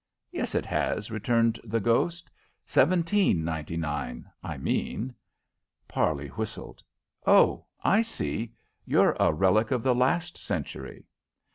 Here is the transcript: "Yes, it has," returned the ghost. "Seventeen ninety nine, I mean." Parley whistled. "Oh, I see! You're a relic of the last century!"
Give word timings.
"Yes, 0.31 0.55
it 0.55 0.65
has," 0.65 1.11
returned 1.11 1.59
the 1.63 1.79
ghost. 1.79 2.31
"Seventeen 2.65 3.45
ninety 3.45 3.77
nine, 3.77 4.25
I 4.41 4.57
mean." 4.57 5.13
Parley 5.87 6.29
whistled. 6.29 6.81
"Oh, 7.27 7.67
I 7.83 8.01
see! 8.01 8.51
You're 8.83 9.15
a 9.19 9.31
relic 9.31 9.69
of 9.69 9.83
the 9.83 9.93
last 9.93 10.39
century!" 10.39 11.05